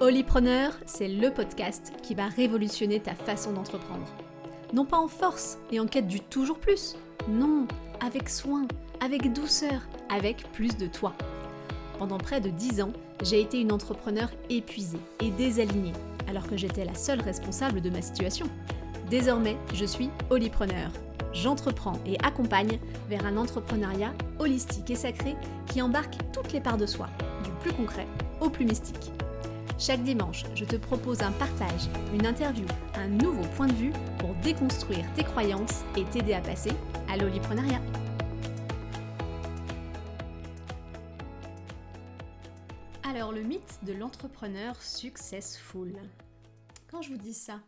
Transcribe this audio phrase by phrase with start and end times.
[0.00, 4.06] Holypreneur, c'est le podcast qui va révolutionner ta façon d'entreprendre.
[4.72, 6.94] Non pas en force et en quête du toujours plus,
[7.28, 7.66] non,
[7.98, 8.68] avec soin,
[9.00, 11.14] avec douceur, avec plus de toi.
[11.98, 12.92] Pendant près de 10 ans,
[13.24, 15.94] j'ai été une entrepreneur épuisée et désalignée,
[16.28, 18.46] alors que j'étais la seule responsable de ma situation.
[19.10, 20.92] Désormais, je suis Holypreneur.
[21.32, 25.34] J'entreprends et accompagne vers un entrepreneuriat holistique et sacré
[25.66, 27.08] qui embarque toutes les parts de soi,
[27.42, 28.06] du plus concret
[28.40, 29.10] au plus mystique.
[29.80, 34.34] Chaque dimanche, je te propose un partage, une interview, un nouveau point de vue pour
[34.42, 36.72] déconstruire tes croyances et t'aider à passer
[37.08, 37.80] à l'oliprenariat.
[43.04, 45.94] Alors, le mythe de l'entrepreneur successful.
[46.90, 47.60] Quand je vous dis ça,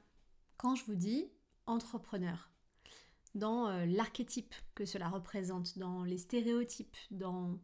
[0.56, 1.30] quand je vous dis
[1.66, 2.51] entrepreneur,
[3.37, 7.56] dans euh, l'archétype que cela représente, dans les stéréotypes, dans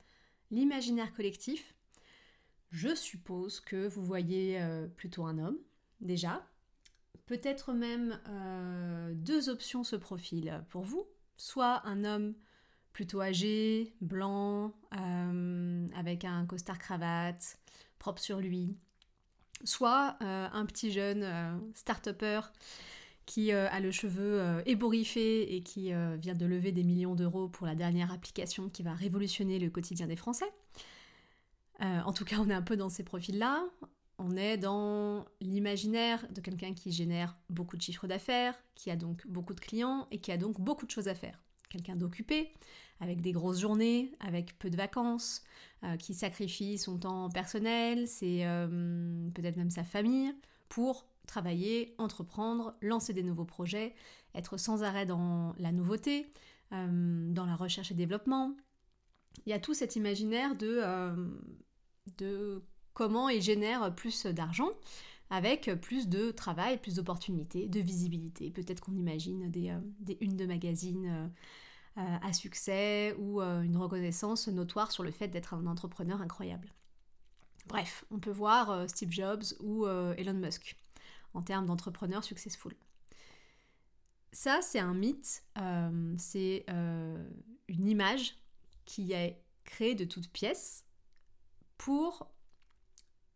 [0.52, 1.75] l'imaginaire collectif,
[2.70, 5.58] je suppose que vous voyez euh, plutôt un homme,
[6.00, 6.46] déjà.
[7.26, 11.06] Peut-être même euh, deux options se profilent pour vous.
[11.36, 12.34] Soit un homme
[12.92, 17.58] plutôt âgé, blanc, euh, avec un costard cravate,
[17.98, 18.76] propre sur lui.
[19.64, 21.24] Soit un petit jeune
[21.74, 22.40] start-upper
[23.24, 27.74] qui a le cheveu ébouriffé et qui vient de lever des millions d'euros pour la
[27.74, 30.52] dernière application qui va révolutionner le quotidien des Français.
[31.82, 33.64] Euh, en tout cas, on est un peu dans ces profils-là.
[34.18, 39.26] On est dans l'imaginaire de quelqu'un qui génère beaucoup de chiffres d'affaires, qui a donc
[39.26, 41.38] beaucoup de clients et qui a donc beaucoup de choses à faire.
[41.68, 42.54] Quelqu'un d'occupé,
[43.00, 45.42] avec des grosses journées, avec peu de vacances,
[45.84, 50.32] euh, qui sacrifie son temps personnel, euh, peut-être même sa famille,
[50.70, 53.94] pour travailler, entreprendre, lancer des nouveaux projets,
[54.34, 56.30] être sans arrêt dans la nouveauté,
[56.70, 58.56] dans la recherche et développement.
[59.44, 60.82] Il y a tout cet imaginaire de
[62.18, 62.62] de
[62.94, 64.70] comment il génère plus d'argent
[65.30, 68.50] avec plus de travail, plus d'opportunités, de visibilité.
[68.50, 73.76] Peut-être qu'on imagine des, euh, des, unes de magazines euh, euh, à succès ou une
[73.76, 76.72] reconnaissance notoire sur le fait d'être un entrepreneur incroyable.
[77.66, 80.76] Bref, on peut voir Steve Jobs ou Elon Musk
[81.34, 82.74] en termes d'entrepreneurs successful.
[84.30, 85.42] Ça, c'est un mythe,
[86.18, 88.36] c'est une image
[88.84, 90.85] qui est créée de toutes pièces
[91.78, 92.30] pour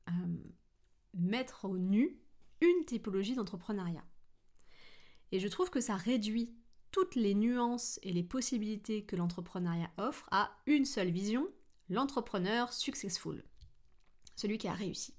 [0.09, 0.13] euh,
[1.15, 2.21] mettre au nu
[2.61, 4.05] une typologie d'entrepreneuriat.
[5.33, 6.55] Et je trouve que ça réduit
[6.91, 11.49] toutes les nuances et les possibilités que l'entrepreneuriat offre à une seule vision,
[11.89, 13.45] l'entrepreneur successful,
[14.35, 15.15] celui qui a réussi.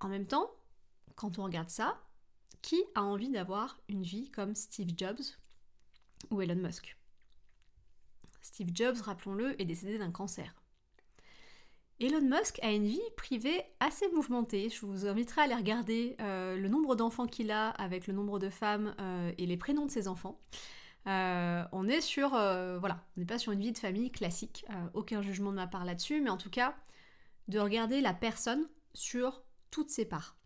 [0.00, 0.50] En même temps,
[1.14, 2.02] quand on regarde ça,
[2.62, 5.20] qui a envie d'avoir une vie comme Steve Jobs
[6.30, 6.96] ou Elon Musk?
[8.42, 10.59] Steve Jobs, rappelons-le, est décédé d'un cancer.
[12.00, 14.70] Elon Musk a une vie privée assez mouvementée.
[14.70, 18.38] Je vous inviterai à aller regarder euh, le nombre d'enfants qu'il a avec le nombre
[18.38, 20.40] de femmes euh, et les prénoms de ses enfants.
[21.06, 24.64] Euh, on est sur, voilà, on n'est pas sur une vie de famille classique.
[24.94, 26.74] aucun jugement de ma part là-dessus, mais en tout cas,
[27.48, 30.36] de regarder la personne sur toutes ses parts,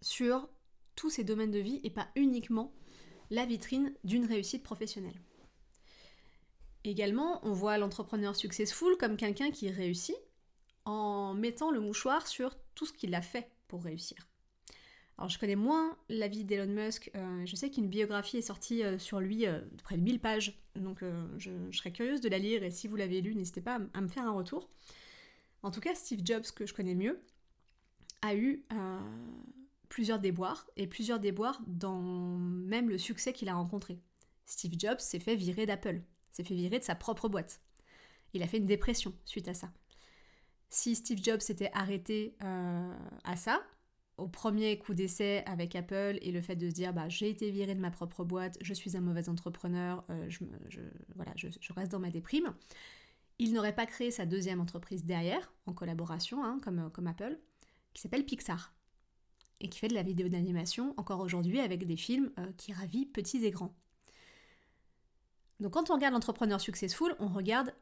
[0.00, 0.48] sur
[0.96, 2.72] tous ses domaines de vie et pas uniquement
[3.30, 5.20] la vitrine d'une réussite professionnelle.
[6.82, 10.16] Également, on voit l'entrepreneur successful comme quelqu'un qui réussit,
[10.86, 14.16] en mettant le mouchoir sur tout ce qu'il a fait pour réussir.
[15.18, 18.84] Alors je connais moins la vie d'Elon Musk, euh, je sais qu'une biographie est sortie
[18.84, 21.02] euh, sur lui euh, de près de 1000 pages, donc
[21.38, 24.08] je, serais curieuse de la lire et si vous l'avez lu, n'hésitez pas à, me
[24.08, 24.68] faire un retour.
[25.62, 27.18] En tout cas, Steve Jobs, que je connais mieux,
[28.20, 28.62] a eu
[29.88, 33.98] plusieurs déboires, et plusieurs déboires dans même le succès qu'il a rencontré.
[34.44, 37.62] Steve Jobs s'est fait virer d'Apple, s'est fait virer de sa propre boîte.
[38.34, 39.72] Il a fait une dépression suite à ça
[40.68, 42.94] si Steve Jobs s'était arrêté euh,
[43.24, 43.62] à ça,
[44.18, 47.50] au premier coup d'essai avec Apple et le fait de se dire bah, j'ai été
[47.50, 50.44] viré de ma propre boîte, je suis un mauvais entrepreneur, euh, je,
[51.14, 52.54] voilà, je, reste dans ma déprime,
[53.38, 57.38] il n'aurait pas créé sa deuxième entreprise derrière, en collaboration, hein, comme, comme Apple,
[57.92, 58.74] qui s'appelle Pixar,
[59.60, 63.06] et qui fait de la vidéo d'animation encore aujourd'hui avec des films euh, qui ravit
[63.06, 63.74] petits et grands.
[65.60, 67.74] Donc quand on regarde l'entrepreneur successful, on regarde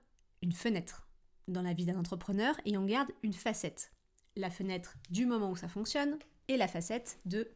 [0.42, 1.08] une fenêtre
[1.48, 3.92] dans la vie d'un entrepreneur et on garde une facette.
[4.36, 6.18] La fenêtre du moment où ça fonctionne
[6.48, 7.48] et la facette de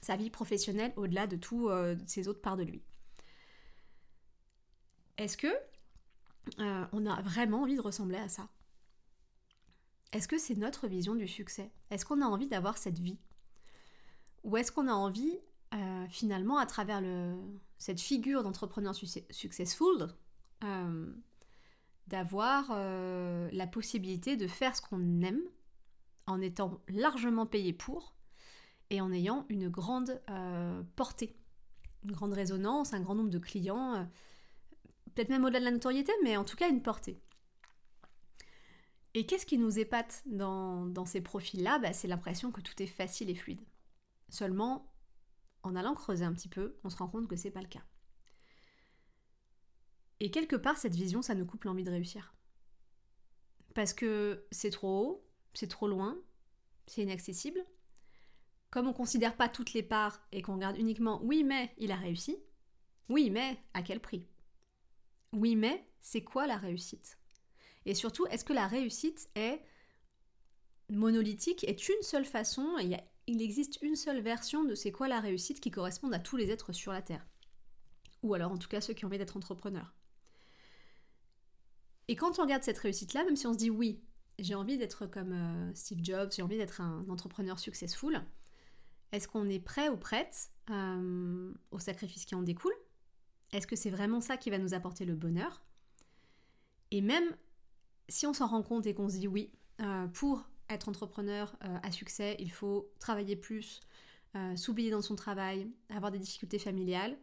[0.00, 2.82] sa vie professionnelle au-delà de tous euh, ses autres parts de lui.
[5.16, 5.48] Est-ce que
[6.60, 8.48] euh, on a vraiment envie de ressembler à ça?
[10.12, 11.70] Est-ce que c'est notre vision du succès?
[11.90, 13.18] Est-ce qu'on a envie d'avoir cette vie?
[14.44, 15.38] Ou est-ce qu'on a envie
[15.74, 17.02] euh, finalement à travers
[17.76, 20.08] cette figure d'entrepreneur successful
[22.08, 25.42] d'avoir euh, la possibilité de faire ce qu'on aime
[26.26, 28.14] en étant largement payé pour
[28.90, 31.36] et en ayant une grande euh, portée,
[32.04, 34.04] une grande résonance, un grand nombre de clients, euh,
[35.14, 37.20] peut-être même au-delà de la notoriété, mais en tout cas une portée.
[39.14, 41.78] Et qu'est-ce qui nous épate dans, ces profils-là?
[41.78, 43.62] Bah, C'est l'impression que tout est facile et fluide.
[44.28, 44.92] Seulement,
[45.62, 47.82] en allant creuser un petit peu, on se rend compte que c'est pas le cas.
[50.20, 52.34] Et quelque part, cette vision, ça nous coupe l'envie de réussir.
[53.74, 56.18] Parce que c'est trop haut, c'est trop loin,
[56.86, 57.64] c'est inaccessible.
[58.70, 61.92] Comme on ne considère pas toutes les parts et qu'on regarde uniquement oui mais il
[61.92, 62.36] a réussi,
[63.08, 64.26] oui mais à quel prix?
[65.32, 67.18] Oui mais c'est quoi la réussite?
[67.86, 69.62] Et surtout, est-ce que la réussite est
[70.90, 75.20] monolithique, est une seule façon, et il existe une seule version de c'est quoi la
[75.20, 77.26] réussite qui corresponde à tous les êtres sur la Terre?
[78.22, 79.94] Ou alors en tout cas ceux qui ont envie d'être entrepreneurs.
[82.08, 84.00] Et quand on regarde cette réussite-là, même si on se dit oui,
[84.38, 88.22] j'ai envie d'être comme euh, Steve Jobs, j'ai envie d'être un entrepreneur successful,
[89.12, 92.74] est-ce qu'on est prêt ou prête euh, au sacrifice qui en découle?
[93.52, 95.62] Est-ce que c'est vraiment ça qui va nous apporter le bonheur?
[96.90, 97.36] Et même
[98.08, 101.90] si on s'en rend compte et qu'on se dit oui, euh, pour être entrepreneur à
[101.90, 103.80] succès, il faut travailler plus,
[104.54, 107.16] s'oublier dans son travail, avoir des difficultés familiales,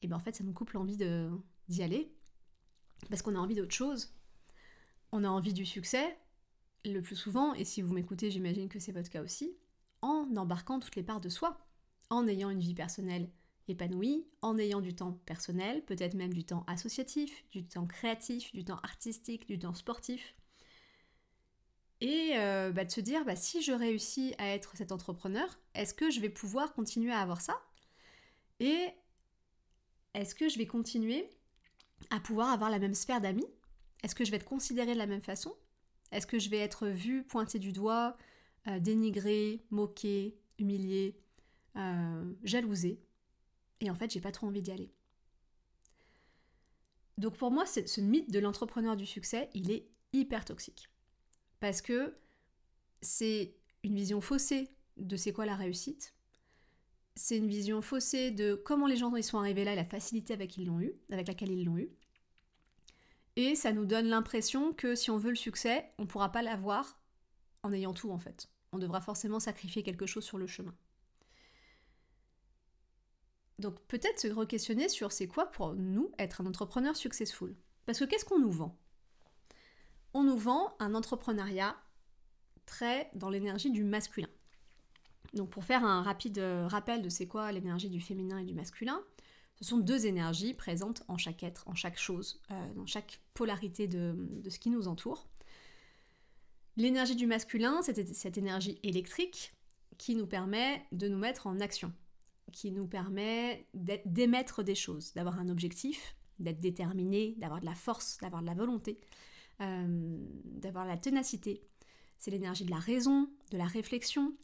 [0.00, 2.10] et bien en fait ça nous coupe l'envie d'y aller
[3.08, 4.14] parce qu'on a envie d'autre chose.
[5.12, 6.16] On a envie du succès,
[6.84, 9.56] le plus souvent, et si vous m'écoutez, j'imagine que c'est votre cas aussi,
[10.00, 11.58] en embarquant toutes les parts de soi,
[12.10, 13.28] en ayant une vie personnelle
[13.68, 18.64] épanouie, en ayant du temps personnel, peut-être même du temps associatif, du temps créatif, du
[18.64, 20.34] temps artistique, du temps sportif.
[22.00, 25.94] Et euh, bah, de se dire, bah, si je réussis à être cet entrepreneur, est-ce
[25.94, 27.60] que je vais pouvoir continuer à avoir ça?
[28.58, 28.88] Et
[30.14, 31.30] est-ce que je vais continuer
[32.10, 33.46] à pouvoir avoir la même sphère d'amis?
[34.02, 35.54] Est-ce que je vais être considérée de la même façon?
[36.10, 38.16] Est-ce que je vais être vue, pointée du doigt,
[38.66, 41.16] euh, dénigrée, moquée, humiliée,
[41.76, 43.00] euh, jalousée?
[43.80, 44.92] Et en fait, j'ai pas trop envie d'y aller.
[47.18, 50.88] Donc pour moi, ce mythe de l'entrepreneur du succès, il est hyper toxique.
[51.60, 52.16] Parce que
[53.00, 53.54] c'est
[53.84, 56.14] une vision faussée de c'est quoi la réussite,
[57.14, 60.32] c'est une vision faussée de comment les gens y sont arrivés là et la facilité
[60.32, 61.90] avec, ils eu, avec laquelle ils l'ont eu.
[63.36, 66.42] Et ça nous donne l'impression que si on veut le succès, on ne pourra pas
[66.42, 67.00] l'avoir
[67.62, 68.48] en ayant tout en fait.
[68.72, 70.74] On devra forcément sacrifier quelque chose sur le chemin.
[73.58, 77.54] Donc peut-être se re-questionner sur c'est quoi pour nous être un entrepreneur successful.
[77.86, 78.78] Parce que qu'est-ce qu'on nous vend?
[80.14, 81.76] On nous vend un entrepreneuriat
[82.66, 84.28] très dans l'énergie du masculin.
[85.34, 88.54] Donc pour faire un rapide euh, rappel de c'est quoi l'énergie du féminin et du
[88.54, 89.00] masculin,
[89.56, 93.86] ce sont deux énergies présentes en chaque être, en chaque chose, euh, dans chaque polarité
[93.86, 94.16] de,
[94.48, 95.28] ce qui nous entoure.
[96.76, 99.54] L'énergie du masculin, c'est cette énergie électrique
[99.98, 101.92] qui nous permet de nous mettre en action,
[102.50, 108.18] qui nous permet d'émettre des choses, d'avoir un objectif, d'être déterminé, d'avoir de la force,
[108.18, 108.98] d'avoir de la volonté,
[109.60, 111.62] euh, d'avoir la ténacité.
[112.18, 114.34] C'est l'énergie de la raison, de la réflexion,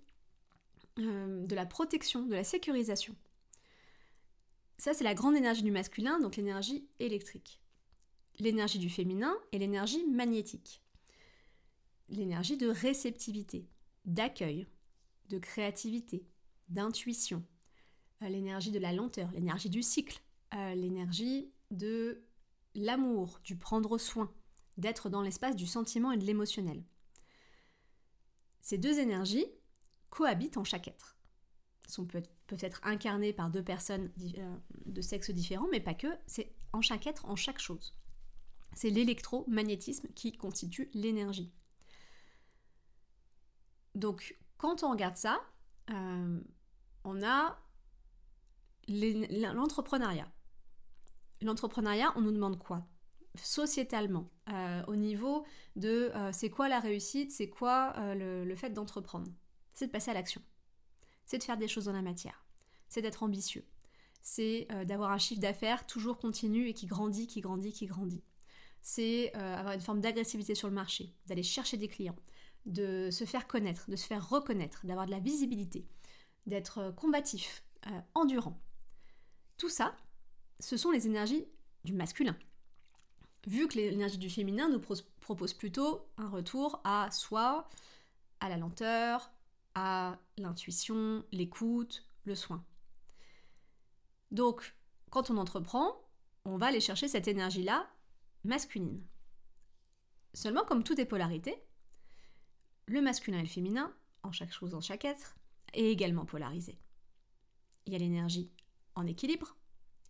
[0.99, 3.15] euh, de la protection, de la sécurisation.
[4.79, 7.61] Ça, c'est la grande énergie du masculin, donc l'énergie électrique.
[8.39, 10.83] L'énergie du féminin est l'énergie magnétique.
[12.09, 13.69] L'énergie de réceptivité,
[14.05, 14.67] d'accueil,
[15.29, 16.25] de créativité,
[16.69, 17.45] d'intuition.
[18.23, 20.23] Euh, l'énergie de la lenteur, l'énergie du cycle,
[20.55, 22.23] euh, l'énergie de
[22.75, 24.33] l'amour, du prendre soin,
[24.77, 26.83] d'être dans l'espace du sentiment et de l'émotionnel.
[28.61, 29.47] Ces deux énergies,
[30.11, 31.17] cohabitent en chaque être.
[31.87, 35.95] Ils sont peut, peuvent être incarnés par deux personnes euh, de sexe différents, mais pas
[35.95, 37.95] que, c'est en chaque être, en chaque chose.
[38.75, 41.53] C'est l'électromagnétisme qui constitue l'énergie.
[43.95, 45.41] Donc, quand on regarde ça,
[45.91, 46.41] euh,
[47.05, 47.59] on a
[48.89, 50.31] l'entrepreneuriat.
[51.41, 52.87] L'entrepreneuriat, on nous demande quoi?
[53.35, 55.47] Sociétalement, euh, au niveau
[55.77, 59.31] de c'est quoi la réussite, c'est quoi le fait d'entreprendre
[59.79, 60.43] c'est de passer à l'action.
[61.25, 62.45] C'est de faire des choses dans la matière.
[62.89, 63.65] C'est d'être ambitieux.
[64.23, 68.25] C'est euh, d'avoir un chiffre d'affaires toujours continu et qui grandit, qui grandit, qui grandit.
[68.83, 72.17] C'est euh, avoir une forme d'agressivité sur le marché, d'aller chercher des clients,
[72.67, 75.87] de se faire connaître, de se faire reconnaître, d'avoir de la visibilité,
[76.47, 77.63] d'être euh, combatif,
[78.15, 78.61] endurant.
[79.57, 79.97] Tout ça,
[80.59, 81.47] ce sont les énergies
[81.85, 82.37] du masculin.
[83.47, 84.81] Vu que l'énergie du féminin nous
[85.21, 87.71] propose plutôt un retour à soi,
[88.41, 89.31] à la lenteur,
[89.75, 92.65] à l'intuition, l'écoute, le soin.
[94.31, 94.75] Donc,
[95.11, 96.05] quand on entreprend,
[96.45, 97.89] on va aller chercher cette énergie-là
[98.45, 99.03] masculine.
[100.35, 101.63] Seulement, comme tout est polarité,
[102.87, 105.37] le masculin et le féminin, en chaque chose, en chaque être,
[105.75, 106.79] est également polarisé.
[107.87, 108.51] Il y a l'énergie
[108.95, 109.57] en équilibre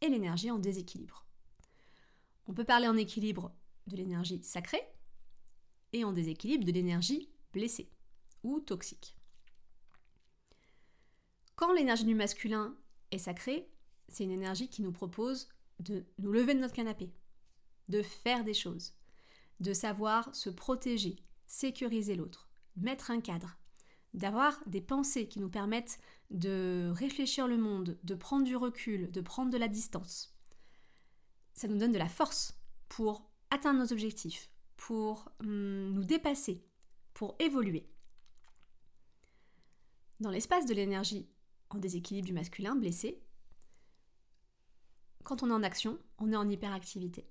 [0.00, 1.24] et l'énergie en déséquilibre.
[2.46, 3.52] On peut parler en équilibre
[3.86, 4.82] de l'énergie sacrée
[5.92, 7.90] et en déséquilibre de l'énergie blessée
[8.42, 9.17] ou toxique.
[11.58, 12.76] Quand l'énergie du masculin
[13.10, 13.68] est sacrée,
[14.06, 15.48] c'est une énergie qui nous propose
[15.80, 17.10] de nous lever de notre canapé,
[17.88, 18.94] de faire des choses,
[19.58, 21.16] de savoir se protéger,
[21.48, 23.58] sécuriser l'autre, mettre un cadre,
[24.14, 25.98] d'avoir des pensées qui nous permettent
[26.30, 30.32] de réfléchir le monde, de prendre du recul, de prendre de la distance.
[31.54, 32.56] Ça nous donne de la force
[32.88, 36.62] pour atteindre nos objectifs, pour hum, nous dépasser,
[37.14, 37.90] pour évoluer.
[40.20, 41.28] Dans l'espace de l'énergie
[41.70, 43.22] en déséquilibre du masculin blessé,
[45.24, 47.28] quand on est en action, on est en hyperactivité.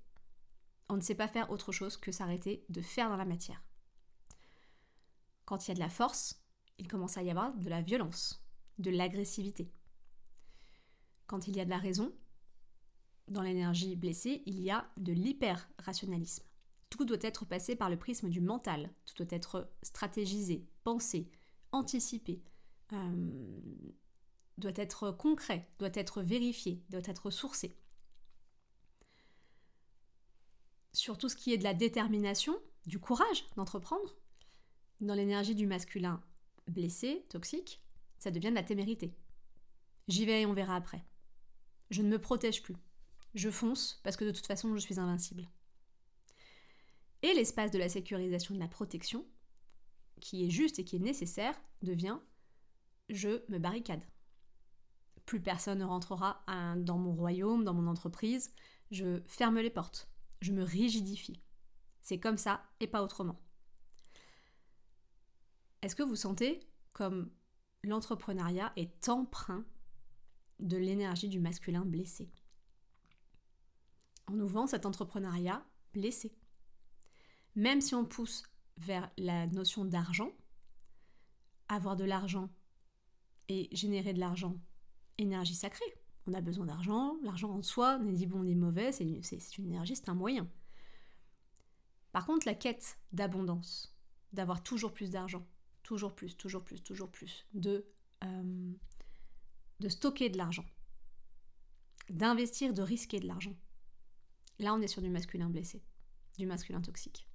[0.88, 3.62] On ne sait pas faire autre chose que s'arrêter de faire dans la matière.
[5.44, 6.40] Quand il y a de la force,
[6.78, 8.44] il commence à y avoir de la violence,
[8.78, 9.72] de l'agressivité.
[11.26, 12.12] Quand il y a de la raison,
[13.26, 16.44] dans l'énergie blessée, il y a de l'hyper-rationalisme.
[16.90, 21.30] Tout doit être passé par le prisme du mental, tout doit être stratégisé, pensé,
[21.72, 22.42] anticipé,
[22.92, 23.30] euh,
[24.58, 27.76] doit être concret, doit être vérifié, doit être sourcé.
[30.92, 34.16] Sur tout ce qui est de la détermination, du courage d'entreprendre,
[35.00, 36.22] dans l'énergie du masculin
[36.66, 37.80] blessé, toxique,
[38.18, 39.14] ça devient de la témérité.
[40.08, 41.04] J'y vais et on verra après.
[41.90, 42.76] Je ne me protège plus.
[43.34, 45.48] Je fonce parce que de toute façon je suis invincible.
[47.22, 49.24] Et l'espace de la sécurisation de la protection,
[50.20, 52.18] qui est juste et qui est nécessaire, devient
[53.08, 54.02] je me barricade.
[55.28, 56.42] Plus personne ne rentrera
[56.78, 58.50] dans mon royaume, dans mon entreprise,
[58.90, 60.08] je ferme les portes,
[60.40, 61.42] je me rigidifie.
[62.00, 63.38] C'est comme ça et pas autrement.
[65.82, 66.60] Est-ce que vous sentez
[66.94, 67.30] comme
[67.82, 69.66] l'entrepreneuriat est empreint
[70.60, 72.32] de l'énergie du masculin blessé?
[74.30, 76.34] Nous vend cet entrepreneuriat blessé.
[77.54, 78.44] Même si on pousse
[78.78, 80.32] vers la notion d'argent,
[81.68, 82.48] avoir de l'argent
[83.48, 84.58] et générer de l'argent,
[85.18, 85.94] énergie sacrée.
[86.26, 89.20] On a besoin d'argent, l'argent en soi n'est ni bon ni mauvais, c'est une,
[89.58, 90.48] une énergie, c'est un moyen.
[92.12, 93.96] Par contre, la quête d'abondance,
[94.32, 95.46] d'avoir toujours plus d'argent,
[95.82, 97.86] toujours plus, toujours plus, toujours plus, de,
[98.24, 98.72] euh,
[99.80, 100.66] de stocker de l'argent,
[102.10, 103.56] d'investir, de risquer de l'argent.
[104.58, 105.82] Là, on est sur du masculin blessé,
[106.36, 107.27] du masculin toxique.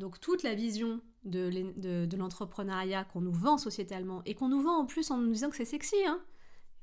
[0.00, 4.86] Donc toute la vision de, l'entrepreneuriat qu'on nous vend sociétalement et qu'on nous vend en
[4.86, 6.20] plus en nous disant que c'est sexy, hein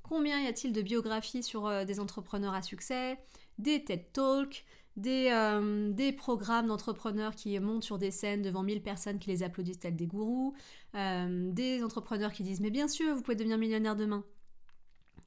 [0.03, 3.17] Combien y a-t-il de biographies sur euh, des entrepreneurs à succès,
[3.57, 4.63] des TED Talks,
[5.05, 9.79] euh, des, programmes d'entrepreneurs qui montent sur des scènes devant 1000 personnes qui les applaudissent
[9.79, 10.55] tels des gourous,
[10.95, 14.23] euh, des entrepreneurs qui disent mais bien sûr vous pouvez devenir millionnaire demain.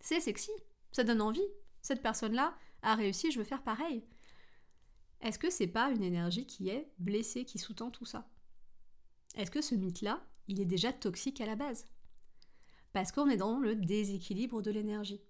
[0.01, 0.53] C'est sexy,
[0.93, 1.47] ça donne envie.
[1.83, 4.05] Cette personne-là a réussi, je veux faire pareil.
[5.23, 8.29] Est-ce que c'est pas une énergie qui est blessée, qui sous-tend tout ça?
[9.37, 11.87] Est-ce que ce mythe-là, il est déjà toxique à la base?
[12.93, 15.21] Parce qu'on est dans le déséquilibre de l'énergie.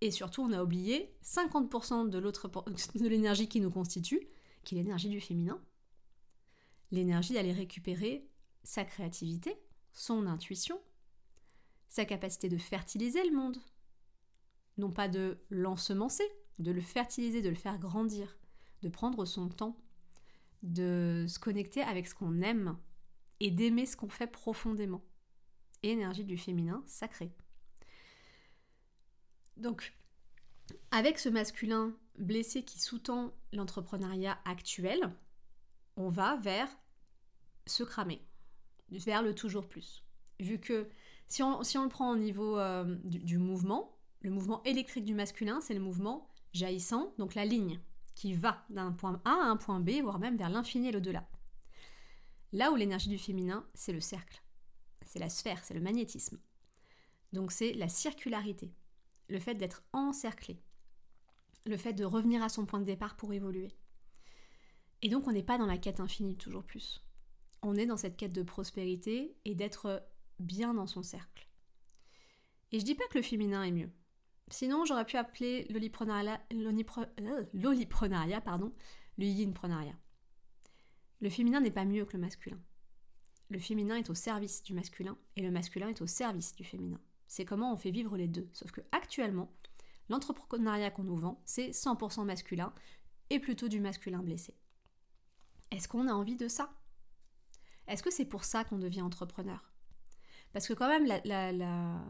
[0.00, 2.20] Et surtout, on a oublié 50% de,
[3.00, 4.26] de l'énergie qui nous constitue,
[4.64, 5.60] qui est l'énergie du féminin.
[6.90, 8.28] L'énergie d'aller récupérer
[8.62, 9.56] sa créativité,
[9.92, 10.80] son intuition,
[11.88, 13.58] sa capacité de fertiliser le monde.
[14.78, 16.24] Non pas de l'ensemencer,
[16.58, 18.36] de le fertiliser, de le faire grandir,
[18.82, 19.76] de prendre son temps,
[20.62, 22.76] de se connecter avec ce qu'on aime
[23.40, 25.02] et d'aimer ce qu'on fait profondément.
[25.82, 27.32] Énergie du féminin sacré.
[29.56, 29.92] Donc,
[30.90, 35.12] avec ce masculin blessé qui sous-tend l'entrepreneuriat actuel,
[35.96, 36.68] on va vers
[37.66, 38.22] se cramer,
[38.90, 40.04] vers le toujours plus.
[40.40, 40.88] Vu que
[41.28, 45.74] si on, le prend au niveau euh, du, mouvement, le mouvement électrique du masculin, c'est
[45.74, 47.80] le mouvement jaillissant, donc la ligne
[48.14, 51.28] qui va d'un point A à un point B, voire même vers l'infini et l'au-delà.
[52.52, 54.42] Là où l'énergie du féminin, c'est le cercle,
[55.06, 56.38] c'est la sphère, c'est le magnétisme.
[57.32, 58.74] Donc c'est la circularité
[59.32, 60.62] le fait d'être encerclé,
[61.64, 63.72] le fait de revenir à son point de départ pour évoluer.
[65.00, 67.02] Et donc on n'est pas dans la quête infinie toujours plus.
[67.62, 70.04] On est dans cette quête de prospérité et d'être
[70.38, 71.48] bien dans son cercle.
[72.70, 73.90] Et je dis pas que le féminin est mieux.
[74.52, 78.72] Sinon, j'aurais pu appeler l'oliprenariat, euh, pardon,
[79.16, 79.96] le yin-prenariat.
[81.20, 82.60] Le féminin n'est pas mieux que le masculin.
[83.48, 87.00] Le féminin est au service du masculin et le masculin est au service du féminin.
[87.28, 88.46] C'est comment on fait vivre les deux.
[88.52, 89.50] Sauf que actuellement,
[90.10, 92.74] l'entrepreneuriat qu'on nous vend, c'est 100% masculin
[93.30, 94.54] et plutôt du masculin blessé.
[95.70, 96.70] Est-ce qu'on a envie de ça?
[97.86, 99.72] Est-ce que c'est pour ça qu'on devient entrepreneur?
[100.52, 102.04] Parce que quand même, la, la,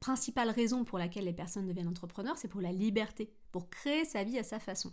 [0.00, 4.24] principale raison pour laquelle les personnes deviennent entrepreneurs, c'est pour la liberté, pour créer sa
[4.24, 4.92] vie à sa façon,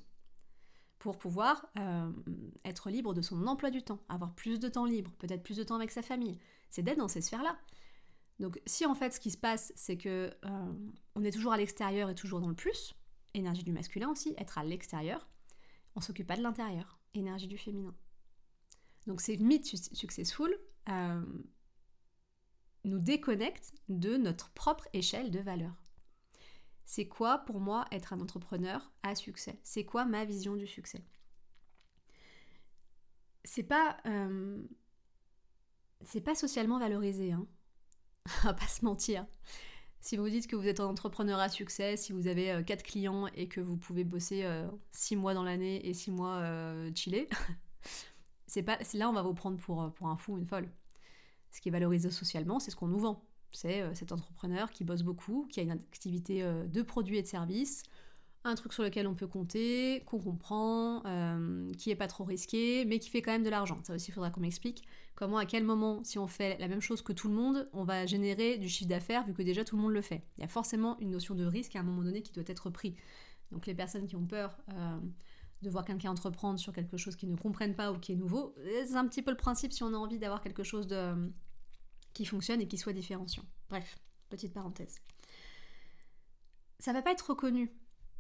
[1.00, 2.12] pour pouvoir euh,
[2.66, 5.64] être libre de son emploi du temps, avoir plus de temps libre, peut-être plus de
[5.64, 6.40] temps avec sa famille.
[6.70, 7.58] C'est d'être dans ces sphères-là.
[8.40, 10.74] Donc si en fait ce qui se passe, c'est que euh,
[11.16, 12.96] on est toujours à l'extérieur et toujours dans le plus,
[13.34, 15.28] énergie du masculin aussi, être à l'extérieur,
[15.96, 17.94] on s'occupe pas de l'intérieur, énergie du féminin.
[19.08, 20.56] Donc ces mythes successful
[20.90, 21.22] euh,
[22.84, 25.82] nous déconnectent de notre propre échelle de valeur.
[26.86, 29.60] C'est quoi pour moi être un entrepreneur à succès?
[29.64, 31.04] C'est quoi ma vision du succès?
[33.44, 34.62] C'est pas euh,
[36.04, 37.48] c'est pas socialement valorisé, hein.
[38.44, 39.26] on va pas se mentir.
[40.00, 42.84] Si vous dites que vous êtes un entrepreneur à succès, si vous avez 4 euh,
[42.84, 44.46] clients et que vous pouvez bosser
[44.92, 46.44] 6 euh, mois dans l'année et 6 mois
[46.96, 47.30] chiller,
[48.48, 50.70] c'est pas, là on va vous prendre pour, pour un fou, une folle.
[51.52, 53.24] Ce qui est valorisé socialement, c'est ce qu'on nous vend.
[53.52, 57.84] C'est cet entrepreneur qui bosse beaucoup, qui a une activité de produits et de services,
[58.44, 62.86] un truc sur lequel on peut compter, qu'on comprend, euh, qui est pas trop risqué,
[62.86, 63.80] mais qui fait quand même de l'argent.
[63.84, 64.84] Ça aussi, il faudra qu'on m'explique
[65.16, 67.84] comment, à quel moment, si on fait la même chose que tout le monde, on
[67.84, 70.24] va générer du chiffre d'affaires vu que déjà tout le monde le fait.
[70.38, 72.70] Il y a forcément une notion de risque à un moment donné qui doit être
[72.72, 72.96] pris.
[73.52, 74.98] Donc les personnes qui ont peur euh,
[75.62, 78.56] de voir quelqu'un entreprendre sur quelque chose qu'ils ne comprennent pas ou qui est nouveau,
[78.64, 81.32] c'est un petit peu le principe si on a envie d'avoir quelque chose de,
[82.14, 83.44] qui fonctionne et qui soit différenciant.
[83.70, 84.00] Bref,
[84.30, 85.00] petite parenthèse.
[86.80, 87.72] Ça va pas être reconnu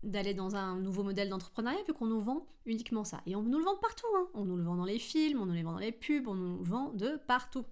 [0.04, 3.22] d'aller dans un nouveau modèle d'entrepreneuriat vu qu'on nous vend uniquement ça.
[3.26, 4.08] Et on nous le vend partout.
[4.18, 4.28] Hein.
[4.34, 6.36] On nous le vend dans les films, on nous le vend dans les pubs, on
[6.36, 7.66] nous le vend de partout.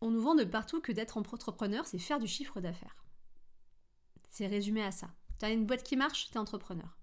[0.00, 3.04] On nous vend de partout que d'être entrepreneur, c'est faire du chiffre d'affaires.
[4.30, 5.10] C'est résumé à ça.
[5.38, 6.99] Tu as une boîte qui marche, tu es entrepreneur.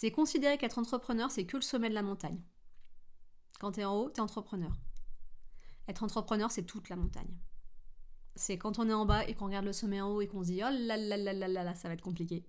[0.00, 2.40] C'est considérer qu'être entrepreneur, c'est que le sommet de la montagne.
[3.58, 4.70] Quand tu es en haut, tu es entrepreneur.
[5.88, 7.36] Être entrepreneur, c'est toute la montagne.
[8.36, 10.44] C'est quand on est en bas et qu'on regarde le sommet en haut et qu'on
[10.44, 12.46] se dit oh là là là là là là, ça va être compliqué.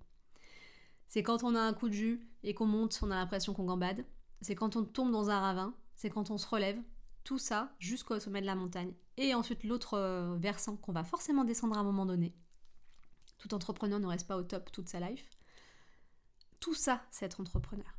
[1.07, 3.65] C'est quand on a un coup de jus et qu'on monte, on a l'impression qu'on
[3.65, 4.05] gambade.
[4.41, 5.73] C'est quand on tombe dans un ravin.
[5.95, 6.79] C'est quand on se relève.
[7.23, 8.93] Tout ça jusqu'au sommet de la montagne.
[9.17, 12.31] Et ensuite l'autre euh, versant qu'on va forcément descendre à un moment donné.
[13.39, 15.27] Tout entrepreneur ne reste pas au top toute sa life.
[16.59, 17.97] Tout ça, c'est être entrepreneur.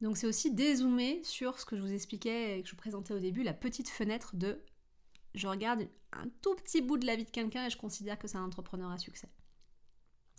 [0.00, 3.14] Donc c'est aussi dézoomer sur ce que je vous expliquais et que je vous présentais
[3.14, 4.60] au début, la petite fenêtre de
[5.34, 8.28] je regarde un tout petit bout de la vie de quelqu'un et je considère que
[8.28, 9.28] c'est un entrepreneur à succès.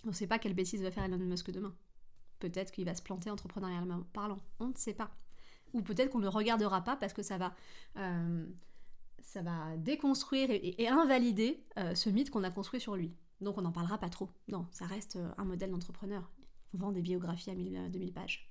[0.06, 1.76] On ne sait pas quelle bêtise va faire Elon Musk demain.
[2.40, 4.40] Peut-être qu'il va se planter entrepreneurialement parlant.
[4.60, 5.12] On ne sait pas.
[5.74, 7.54] Ou peut-être qu'on ne regardera pas parce que ça va,
[7.98, 8.46] euh,
[9.22, 13.14] ça va déconstruire et, invalider euh, ce mythe qu'on a construit sur lui.
[13.42, 14.30] Donc on n'en parlera pas trop.
[14.48, 16.30] Non, ça reste euh, un modèle d'entrepreneur.
[16.76, 18.50] Vend des biographies à 2000 pages.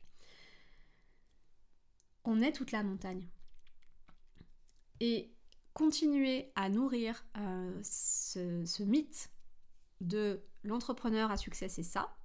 [2.24, 3.28] On est toute la montagne.
[5.00, 5.34] Et
[5.74, 9.30] continuer à nourrir euh, ce, mythe
[10.00, 12.16] de l'entrepreneur à succès, c'est ça.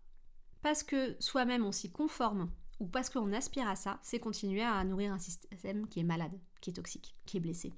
[0.61, 4.81] Parce que soi-même on s'y conforme ou parce qu'on aspire à ça, c'est continuer à
[4.85, 7.73] nourrir un système qui est malade, qui est toxique, qui est blessé.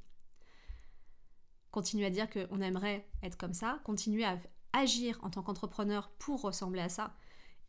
[1.71, 4.38] Continuer à dire qu'on aimerait être comme ça, continuer à
[4.73, 7.15] agir en tant qu'entrepreneur pour ressembler à ça,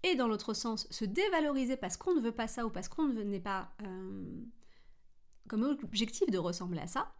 [0.02, 3.08] et dans l'autre sens, se dévaloriser parce qu'on ne veut pas ça ou parce qu'on
[3.08, 4.44] n'est pas euh,
[5.48, 7.14] comme objectif de ressembler à ça,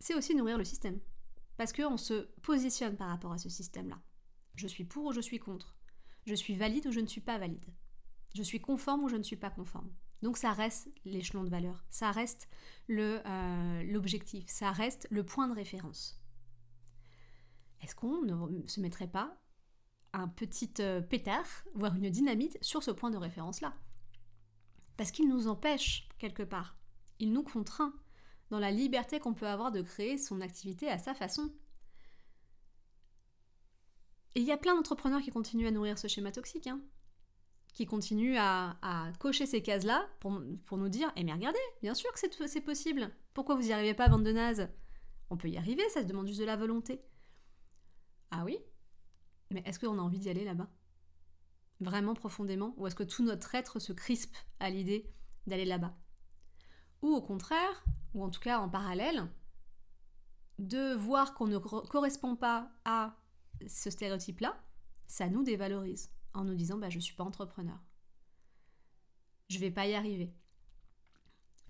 [0.00, 1.00] c'est aussi nourrir le système.
[1.56, 3.98] Parce qu'on se positionne par rapport à ce système-là.
[4.54, 5.76] Je suis pour ou je suis contre.
[6.24, 7.66] Je suis valide ou je ne suis pas valide.
[8.34, 9.90] Je suis conforme ou je ne suis pas conforme.
[10.22, 12.48] Donc ça reste l'échelon de valeur, ça reste
[12.90, 16.20] euh, l'objectif, ça reste le point de référence.
[17.82, 19.36] Est-ce qu'on ne se mettrait pas
[20.18, 23.74] un petit euh, pétard, voire une dynamite sur ce point de référence-là
[24.96, 26.76] Parce qu'il nous empêche quelque part,
[27.18, 27.94] il nous contraint,
[28.50, 31.52] dans la liberté qu'on peut avoir de créer son activité à sa façon.
[34.34, 36.80] Et il y a plein d'entrepreneurs qui continuent à nourrir ce schéma toxique, hein,
[37.74, 42.18] qui continuent à, cocher ces cases-là pour, nous dire Eh mais regardez, bien sûr que
[42.18, 43.10] c'est possible.
[43.34, 44.68] Pourquoi vous n'y arrivez pas, bande de naze
[45.30, 47.02] On peut y arriver, ça se demande juste de la volonté.
[48.30, 48.58] Ah oui?
[49.50, 50.68] Mais est-ce qu'on a envie d'y aller là-bas?
[51.80, 52.74] Vraiment profondément?
[52.76, 55.10] Ou est-ce que tout notre être se crispe à l'idée
[55.46, 55.96] d'aller là-bas?
[57.02, 57.84] Ou au contraire,
[58.14, 59.28] ou en tout cas en parallèle,
[60.58, 63.16] de voir qu'on ne correspond pas à
[63.66, 64.60] ce stéréotype-là,
[65.06, 67.78] ça nous dévalorise en nous disant bah, je ne suis pas entrepreneur.
[69.48, 70.34] Je ne vais pas y arriver.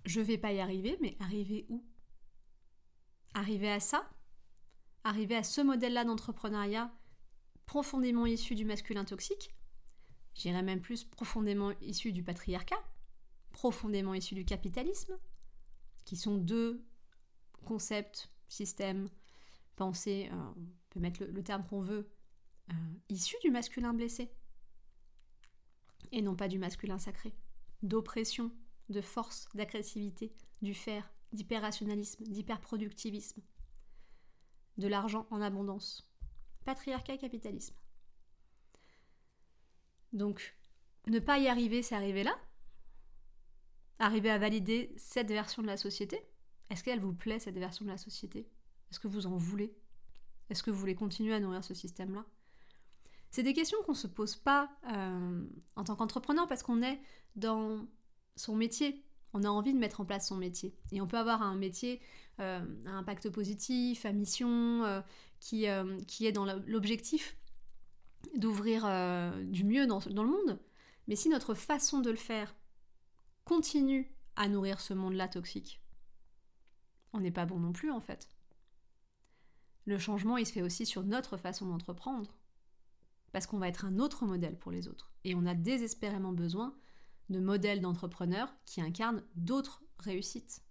[0.05, 1.85] Je vais pas y arriver, mais arriver où?
[3.35, 4.09] Arriver à ça?
[5.05, 6.91] Arriver à ce modèle-là d'entrepreneuriat
[7.69, 9.55] profondément issu du masculin toxique
[10.35, 12.83] J'irais même plus profondément issu du patriarcat
[13.51, 15.17] Profondément issu du capitalisme
[16.05, 16.83] qui sont deux
[17.67, 19.11] concepts, systèmes,
[19.77, 22.09] pensées, euh, on peut mettre le, terme qu'on veut,
[22.71, 22.75] euh,
[23.11, 24.33] issus du masculin blessé,
[26.11, 27.35] et non pas du masculin sacré,
[27.83, 28.51] d'oppression,
[28.89, 33.43] de force, d'agressivité, du faire, d'hyperrationalisme, d'hyperproductivisme,
[34.79, 36.08] de l'argent en abondance,
[36.65, 37.75] patriarcat capitalisme.
[40.13, 40.57] Donc,
[41.07, 42.37] ne pas y arriver, c'est arriver là.
[43.99, 46.23] Arriver à valider cette version de la société.
[46.71, 48.49] Est-ce qu'elle vous plaît, cette version de la société?
[48.91, 49.75] Est-ce que vous en voulez?
[50.51, 52.25] Est-ce que vous voulez continuer à nourrir ce système-là?
[53.31, 57.01] C'est des questions qu'on ne se pose pas euh, en tant qu'entrepreneur parce qu'on est
[57.37, 57.87] dans
[58.37, 59.05] son métier.
[59.35, 60.75] On a envie de mettre en place son métier.
[60.93, 62.01] Et on peut avoir un métier
[62.41, 65.01] euh, à impact positif, à mission, euh,
[65.41, 65.67] qui,
[66.07, 67.37] qui est dans l'objectif
[68.35, 68.83] d'ouvrir
[69.45, 70.59] du mieux dans, dans le monde.
[71.07, 72.55] Mais si notre façon de le faire
[73.45, 75.81] continue à nourrir ce monde-là toxique,
[77.13, 78.29] on n'est pas bon non plus en fait.
[79.89, 82.37] Le changement, il se fait aussi sur notre façon d'entreprendre.
[83.33, 85.11] Parce qu'on va être un autre modèle pour les autres.
[85.25, 86.75] Et on a désespérément besoin
[87.29, 90.63] de modèles d'entrepreneurs qui incarnent d'autres réussites,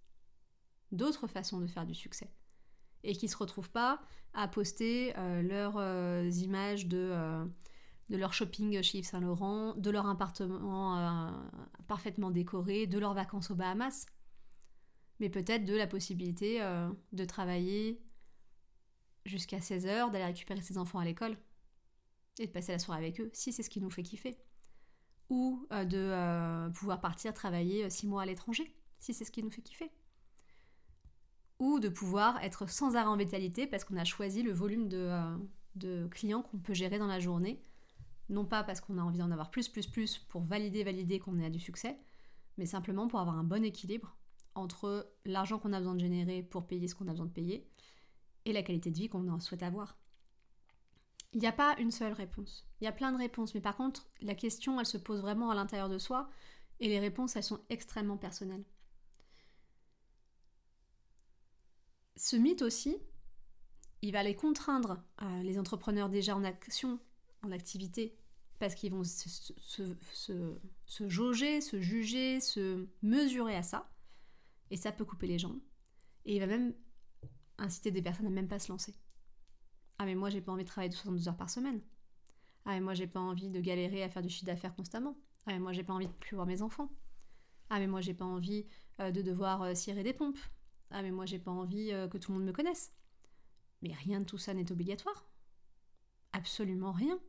[0.91, 2.31] d'autres façons de faire du succès.
[3.03, 4.01] Et qui ne se retrouvent pas
[4.33, 7.45] à poster euh, leurs euh, images de euh,
[8.09, 11.29] de leur shopping chez Yves Saint Laurent, de leur appartement
[11.89, 14.05] parfaitement décoré, de leurs vacances aux Bahamas,
[15.19, 16.61] mais peut-être de la possibilité
[17.11, 18.01] de travailler
[19.25, 21.35] jusqu'à 16h, d'aller récupérer ses enfants à l'école
[22.39, 24.37] et de passer la soirée avec eux, si c'est ce qui nous fait kiffer.
[25.29, 29.51] Ou euh, de pouvoir partir travailler 6 mois à l'étranger, si c'est ce qui nous
[29.51, 29.91] fait kiffer.
[31.59, 36.07] Ou de pouvoir être sans arrêt en vitalité parce qu'on a choisi le volume de
[36.07, 37.63] clients qu'on peut gérer dans la journée
[38.29, 41.41] non pas parce qu'on a envie d'en avoir plus, plus, plus pour valider, valider qu'on
[41.41, 41.97] a du succès,
[42.57, 44.17] mais simplement pour avoir un bon équilibre
[44.55, 47.69] entre l'argent qu'on a besoin de générer pour payer ce qu'on a besoin de payer
[48.45, 49.97] et la qualité de vie qu'on souhaite avoir.
[51.37, 52.65] Il n'y a pas une seule réponse.
[52.81, 55.51] Il y a plein de réponses, mais par contre, la question, elle se pose vraiment
[55.51, 56.31] à l'intérieur de soi
[56.79, 58.63] et les réponses, elles sont extrêmement personnelles.
[62.15, 62.97] Ce mythe aussi,
[64.01, 66.99] il va les contraindre, euh, les entrepreneurs déjà en action,
[67.43, 68.17] en activité
[68.57, 69.93] parce qu'ils vont se,
[71.07, 73.91] jauger, se juger, se mesurer à ça.
[74.71, 75.61] Et ça peut couper les jambes.
[76.25, 76.73] Et il va même
[77.59, 78.95] inciter des personnes à même pas se lancer.
[79.99, 81.81] Ah mais moi j'ai pas envie de travailler 72 heures par semaine.
[82.65, 85.17] Ah mais moi j'ai pas envie de galérer à faire du chiffre d'affaires constamment.
[85.45, 86.89] Ah mais moi j'ai pas envie de plus voir mes enfants.
[87.69, 88.65] Ah mais moi j'ai pas envie
[88.99, 90.39] euh, de devoir euh, cirer des pompes.
[90.91, 92.93] Ah mais moi j'ai pas envie euh, que tout le monde me connaisse.
[93.81, 95.27] Mais rien de tout ça n'est obligatoire.
[96.33, 97.19] Absolument rien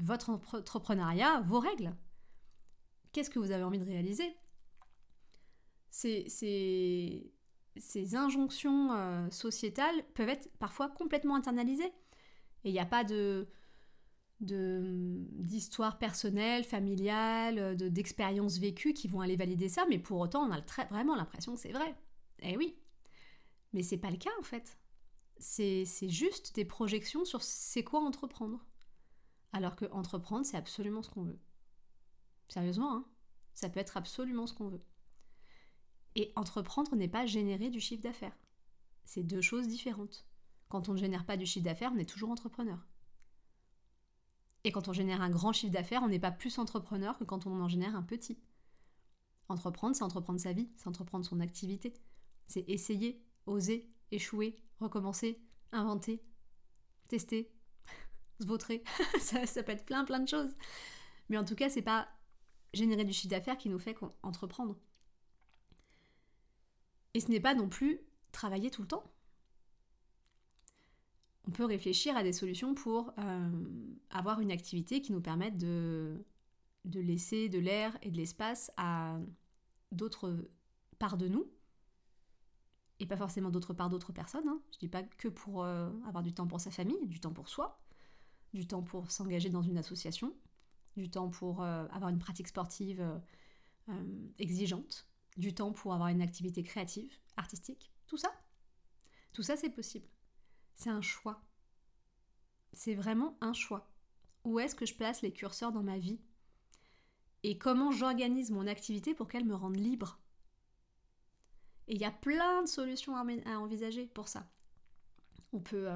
[0.00, 1.94] votre entrepreneuriat, vos règles.
[3.12, 4.36] Qu'est-ce que vous avez envie de réaliser?
[5.90, 7.32] Ces,
[7.76, 11.92] ces, injonctions euh, sociétales peuvent être parfois complètement internalisées.
[12.64, 13.48] Et il n'y a pas de
[14.40, 20.60] d'histoire personnelle, familiale, d'expériences vécues qui vont aller valider ça, mais pour autant on a
[20.90, 21.96] vraiment l'impression que c'est vrai.
[22.40, 22.76] Eh oui.
[23.72, 24.76] Mais c'est pas le cas en fait.
[25.38, 28.66] C'est juste des projections sur c'est quoi entreprendre.
[29.52, 31.38] Alors que entreprendre, c'est absolument ce qu'on veut.
[32.48, 33.06] Sérieusement, hein
[33.54, 34.82] ça peut être absolument ce qu'on veut.
[36.16, 38.36] Et entreprendre n'est pas générer du chiffre d'affaires.
[39.04, 40.26] C'est deux choses différentes.
[40.68, 42.78] Quand on ne génère pas du chiffre d'affaires, on est toujours entrepreneur.
[44.64, 47.46] Et quand on génère un grand chiffre d'affaires, on n'est pas plus entrepreneur que quand
[47.46, 48.38] on en génère un petit.
[49.48, 51.92] Entreprendre, c'est entreprendre sa vie, c'est entreprendre son activité.
[52.48, 56.24] C'est essayer, oser, échouer, recommencer, inventer,
[57.08, 57.52] tester,
[58.40, 58.82] se vautrer.
[59.20, 60.54] ça, peut être plein plein de choses.
[61.28, 62.08] Mais en tout cas, c'est pas
[62.72, 64.76] générer du chiffre d'affaires qui nous fait entreprendre.
[67.14, 68.00] Et ce n'est pas non plus
[68.32, 69.04] travailler tout le temps.
[71.46, 73.50] On peut réfléchir à des solutions pour euh,
[74.10, 76.24] avoir une activité qui nous permette de,
[76.84, 79.18] de laisser de l'air et de l'espace à
[79.92, 80.48] d'autres
[80.98, 81.46] parts de nous,
[82.98, 84.48] et pas forcément d'autres parts d'autres personnes.
[84.48, 84.60] Hein.
[84.72, 87.48] Je dis pas que pour euh, avoir du temps pour sa famille, du temps pour
[87.48, 87.78] soi,
[88.54, 90.34] du temps pour s'engager dans une association,
[90.96, 93.04] du temps pour euh, avoir une pratique sportive
[94.38, 98.32] exigeante, du temps pour avoir une activité créative, artistique, tout ça.
[99.32, 100.08] Tout ça, c'est possible.
[100.76, 101.42] C'est un choix.
[102.72, 103.90] C'est vraiment un choix.
[104.44, 106.20] Où est-ce que je place les curseurs dans ma vie?
[107.42, 110.18] Et comment j'organise mon activité pour qu'elle me rende libre?
[111.88, 114.50] Et il y a plein de solutions à envisager pour ça.
[115.52, 115.88] On peut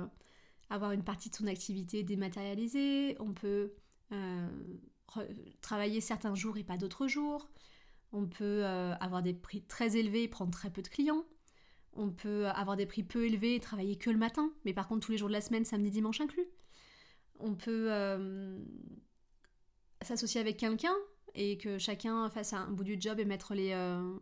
[0.71, 3.73] avoir une partie de son activité dématérialisée, on peut
[4.13, 4.79] euh,
[5.61, 7.49] travailler certains jours et pas d'autres jours,
[8.13, 11.25] On peut euh, avoir des prix très élevés et prendre très peu de clients.
[11.93, 15.07] On peut avoir des prix peu élevés et travailler que le matin, mais par contre
[15.07, 16.49] tous les jours de la semaine, samedi, dimanche inclus.
[17.41, 18.59] On peut euh,
[20.03, 20.95] s'associer avec quelqu'un
[21.35, 24.19] et que chacun fasse un bout du job et mettre euh,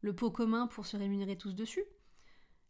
[0.00, 1.84] le pot commun pour se rémunérer tous dessus.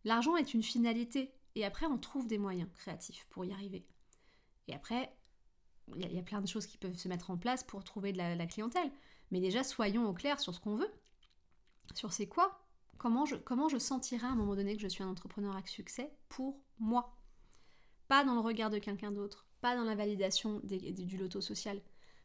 [0.05, 3.87] L'argent est une finalité et après on trouve des moyens créatifs pour y arriver.
[4.69, 5.15] Et après,
[5.95, 8.19] il y, a plein de choses qui peuvent se mettre en place pour trouver de
[8.19, 8.91] la, clientèle.
[9.33, 10.91] Mais déjà, soyons au clair sur ce qu'on veut,
[11.95, 12.65] sur c'est quoi,
[12.99, 15.67] comment je, comment je sentirai à un moment donné que je suis un entrepreneur à
[15.67, 17.17] succès pour moi?
[18.07, 21.81] Pas dans le regard de quelqu'un d'autre, pas dans la validation du loto social.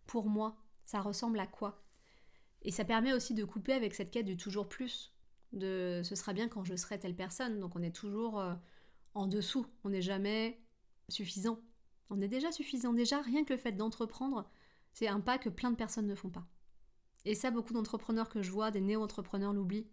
[0.05, 1.81] Pour moi, ça ressemble à quoi?
[2.61, 5.13] Et ça permet aussi de couper avec cette quête du toujours plus,
[5.53, 7.59] de ce sera bien quand je serai telle personne.
[7.59, 8.53] Donc on est toujours euh,
[9.13, 10.61] en dessous, on n'est jamais
[11.07, 11.59] suffisant.
[12.09, 12.93] On est déjà suffisant.
[12.93, 14.49] Déjà, rien que le fait d'entreprendre,
[14.93, 16.45] c'est un pas que plein de personnes ne font pas.
[17.27, 19.85] Et ça, beaucoup d'entrepreneurs que je vois, des néo-entrepreneurs l'oublient.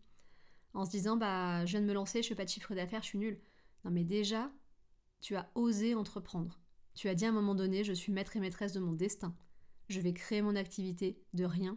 [0.73, 3.03] En se disant, bah, je viens de me lancer, je fais pas de chiffre d'affaires,
[3.03, 3.41] je suis nulle.
[3.85, 4.53] Non, mais déjà,
[5.21, 6.61] tu as osé entreprendre.
[6.95, 9.37] Tu as dit à un moment donné, je suis maître et maîtresse de mon destin.
[9.89, 11.77] Je vais créer mon activité de rien.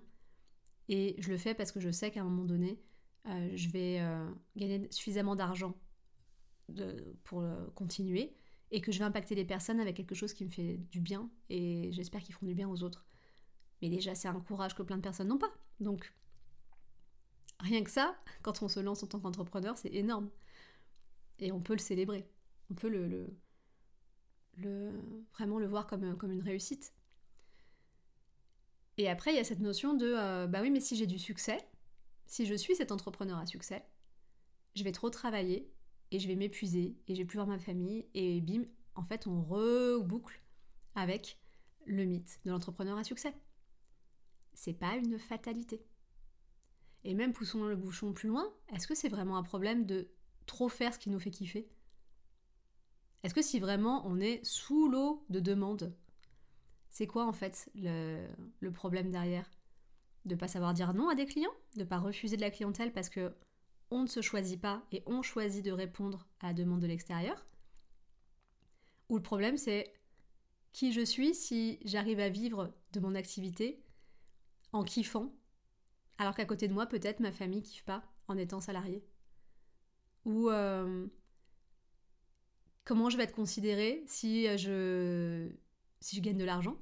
[0.90, 2.80] Et je le fais parce que je sais qu'à un moment donné,
[3.26, 5.74] euh, je vais euh, gagner suffisamment d'argent
[7.24, 8.36] pour euh, continuer
[8.70, 11.32] et que je vais impacter les personnes avec quelque chose qui me fait du bien
[11.50, 13.07] et j'espère qu'ils feront du bien aux autres.
[13.82, 15.54] Mais déjà, c'est un courage que plein de personnes n'ont pas.
[15.80, 16.14] Donc,
[17.60, 20.30] rien que ça, quand on se lance en tant qu'entrepreneur, c'est énorme.
[21.40, 22.28] Et on peut le célébrer.
[22.72, 23.38] On peut le,
[25.34, 26.94] vraiment le voir comme, une réussite.
[28.98, 31.20] Et après, il y a cette notion de euh, bah oui, mais si j'ai du
[31.20, 31.60] succès,
[32.26, 33.86] si je suis cet entrepreneur à succès,
[34.76, 35.72] je vais trop travailler
[36.10, 38.64] et je vais m'épuiser et je vais plus voir ma famille et bim,
[38.96, 40.42] en fait, on reboucle
[40.96, 41.40] avec
[41.86, 43.34] le mythe de l'entrepreneur à succès.
[44.58, 45.86] C'est pas une fatalité.
[47.04, 50.10] Et même poussons le bouchon plus loin, est-ce que c'est vraiment un problème de
[50.48, 51.70] trop faire ce qui nous fait kiffer?
[53.22, 55.96] Est-ce que si vraiment on est sous l'eau de demande,
[56.90, 58.28] c'est quoi en fait le,
[58.60, 59.48] le problème derrière?
[60.26, 61.54] De pas savoir dire non à des clients?
[61.76, 63.36] De pas refuser de la clientèle parce que
[63.92, 67.46] on ne se choisit pas et on choisit de répondre à la demande de l'extérieur?
[69.10, 69.94] Ou le problème c'est
[70.74, 73.84] qui je suis si j'arrive à vivre de mon activité
[74.74, 75.34] en kiffant,
[76.18, 79.04] alors qu'à côté de moi peut-être ma famille kiffe pas en étant salarié.
[80.26, 81.08] Ou euh,
[82.84, 85.50] comment je vais être considérée si je,
[86.02, 86.78] si je gagne de l'argent?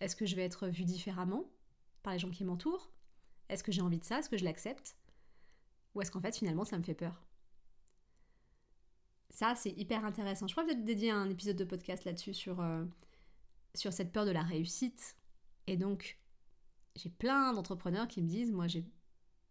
[0.00, 1.50] Est-ce que je vais être vue différemment
[2.02, 2.90] par les gens qui m'entourent?
[3.48, 4.18] Est-ce que j'ai envie de ça?
[4.18, 4.96] Est-ce que je l'accepte?
[5.94, 7.26] Ou est-ce qu'en fait finalement ça me fait peur?
[9.30, 10.46] Ça c'est hyper intéressant.
[10.46, 12.84] Je pourrais peut-être dédier un épisode de podcast là-dessus sur, euh,
[13.74, 15.16] sur cette peur de la réussite.
[15.70, 16.18] Et donc
[16.96, 18.84] j'ai plein d'entrepreneurs qui me disent moi j'ai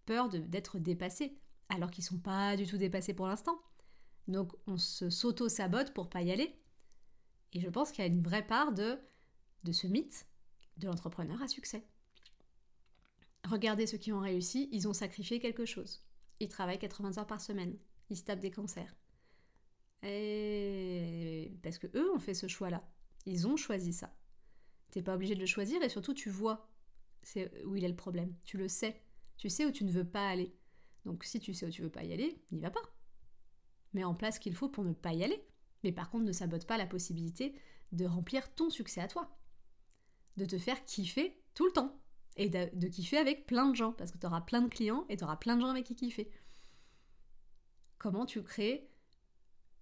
[0.06, 3.60] peur d'être dépassé alors qu'ils sont pas du tout dépassés pour l'instant.
[4.28, 6.56] Donc on se s'auto-sabote pour pas y aller.
[7.54, 9.00] Et je pense qu'il y a une vraie part de,
[9.64, 10.28] de ce mythe
[10.78, 11.84] de l'entrepreneur à succès.
[13.48, 16.04] Regardez ceux qui ont réussi, ils ont sacrifié quelque chose
[16.40, 17.78] ils travaillent 80 heures par semaine.
[18.10, 18.96] Ils se tapent des cancers.
[20.04, 22.84] Et parce que eux ont fait ce choix-là.
[23.26, 24.14] Ils ont choisi ça.
[24.92, 26.70] T'es pas obligé de le choisir et surtout tu vois
[27.66, 28.34] où il est le problème.
[28.44, 29.02] Tu le sais.
[29.38, 30.56] Tu sais où tu ne veux pas aller.
[31.06, 32.82] Donc si tu sais où tu veux pas y aller, n'y va pas.
[33.94, 35.46] Mets en place ce qu'il faut pour ne pas y aller.
[35.84, 37.56] Mais par contre, ne sabote pas la possibilité
[37.92, 39.38] de remplir ton succès à toi.
[40.38, 42.00] De te faire kiffer tout le temps
[42.36, 45.18] et de, kiffer avec plein de gens, parce que tu auras plein de clients et
[45.18, 46.32] tu auras plein de gens avec qui kiffer.
[47.98, 48.90] Comment tu crées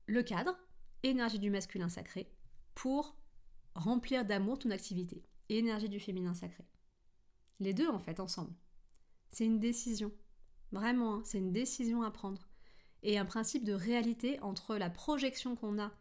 [0.08, 0.58] le cadre,
[1.04, 2.32] énergie du masculin sacré,
[2.74, 3.16] pour
[3.78, 6.66] remplir d'amour ton activité, énergie du féminin sacré.
[7.60, 8.54] Les deux, en fait, ensemble.
[9.32, 10.12] C'est une décision.
[10.72, 12.50] Vraiment, hein, c'est une décision à prendre.
[13.04, 15.92] Et un principe de réalité entre la projection qu'on a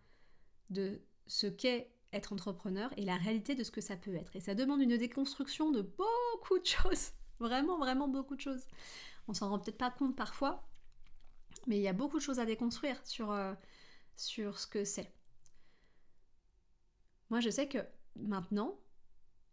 [0.71, 4.35] de ce qu'est être entrepreneur et la réalité de ce que ça peut être.
[4.37, 7.11] Et ça demande une déconstruction de beaucoup de choses.
[7.39, 8.65] Vraiment, vraiment beaucoup de choses.
[9.29, 10.67] On s'en rend peut-être pas compte parfois,
[11.67, 13.53] mais il y a beaucoup de choses à déconstruire sur, euh,
[14.17, 15.13] sur ce que c'est.
[17.31, 17.79] Moi, je sais que
[18.17, 18.79] maintenant,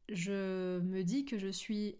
[0.09, 1.97] je me dis que je suis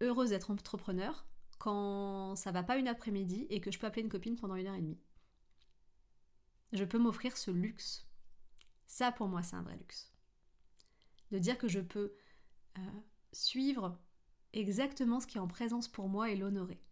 [0.00, 1.26] heureuse d'être entrepreneur
[1.58, 4.66] quand ça va pas une après-midi et que je peux appeler une copine pendant une
[4.66, 5.00] heure et demie.
[6.72, 8.10] Je peux m'offrir ce luxe
[8.90, 10.12] ça, pour moi, c'est un vrai luxe.
[11.30, 12.12] De dire que je peux
[12.76, 13.00] euh,
[13.32, 13.96] suivre
[14.52, 16.82] exactement ce qui est en présence pour moi et l'honorer.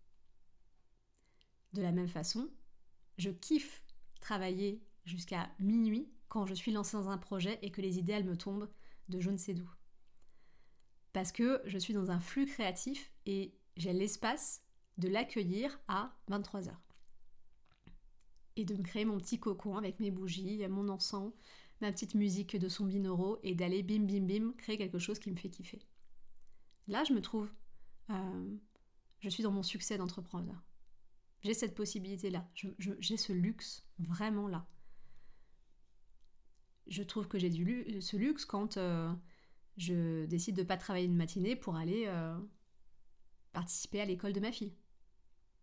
[1.72, 2.48] De la même façon,
[3.18, 3.82] je kiffe
[4.20, 8.24] travailler jusqu'à minuit quand je suis lancée dans un projet et que les idées, elles
[8.24, 8.68] me tombent
[9.08, 9.68] de je ne sais d'où.
[11.12, 14.62] Parce que je suis dans un flux créatif et j'ai l'espace
[14.98, 16.70] de l'accueillir à 23h.
[18.56, 21.32] Et de me créer mon petit cocon avec mes bougies, mon encens,
[21.80, 25.30] ma petite musique de son binaural et d'aller bim bim bim créer quelque chose qui
[25.30, 25.80] me fait kiffer.
[26.88, 27.50] Là, je me trouve,
[28.10, 28.56] euh,
[29.20, 30.60] je suis dans mon succès d'entrepreneur.
[31.42, 34.66] J'ai cette possibilité-là, j'ai ce luxe vraiment là.
[36.88, 37.50] Je trouve que j'ai
[38.00, 39.12] ce luxe quand euh,
[39.76, 42.38] je décide de ne pas travailler une matinée pour aller euh,
[43.52, 44.74] participer à l'école de ma fille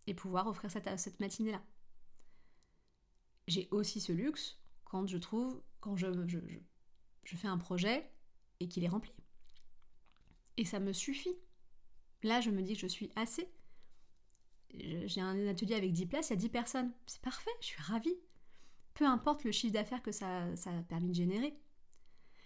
[0.07, 1.63] et pouvoir offrir cette, matinée-là.
[3.47, 8.09] J'ai aussi ce luxe quand je trouve, quand je, je, fais un projet
[8.59, 9.11] et qu'il est rempli.
[10.57, 11.35] Et ça me suffit.
[12.23, 13.49] Là, je me dis que je suis assez.
[14.73, 16.91] J'ai un atelier avec 10 places, il y a 10 personnes.
[17.07, 18.17] C'est parfait, je suis ravie.
[18.95, 21.55] Peu importe le chiffre d'affaires que ça, a permis de générer.